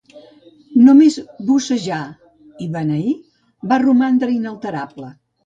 [0.85, 1.17] Només
[1.49, 1.99] "bussejar"
[2.67, 3.13] i "beneir"
[3.75, 5.15] va romandre inalterable.